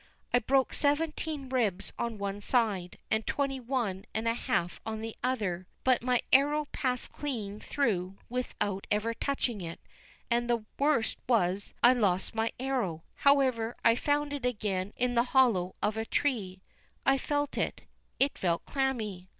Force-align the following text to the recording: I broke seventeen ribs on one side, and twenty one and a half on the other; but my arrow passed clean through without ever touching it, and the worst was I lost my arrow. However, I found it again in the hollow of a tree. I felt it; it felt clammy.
I 0.33 0.39
broke 0.39 0.73
seventeen 0.73 1.47
ribs 1.49 1.93
on 1.99 2.17
one 2.17 2.41
side, 2.41 2.97
and 3.11 3.27
twenty 3.27 3.59
one 3.59 4.05
and 4.15 4.27
a 4.27 4.33
half 4.33 4.81
on 4.83 5.01
the 5.01 5.15
other; 5.23 5.67
but 5.83 6.01
my 6.01 6.21
arrow 6.33 6.65
passed 6.71 7.11
clean 7.11 7.59
through 7.59 8.17
without 8.27 8.87
ever 8.89 9.13
touching 9.13 9.61
it, 9.61 9.79
and 10.31 10.49
the 10.49 10.65
worst 10.79 11.19
was 11.29 11.75
I 11.83 11.93
lost 11.93 12.33
my 12.33 12.51
arrow. 12.59 13.03
However, 13.17 13.75
I 13.85 13.93
found 13.93 14.33
it 14.33 14.43
again 14.43 14.91
in 14.97 15.13
the 15.13 15.21
hollow 15.37 15.75
of 15.83 15.97
a 15.97 16.05
tree. 16.05 16.63
I 17.05 17.19
felt 17.19 17.55
it; 17.55 17.83
it 18.19 18.39
felt 18.39 18.65
clammy. 18.65 19.27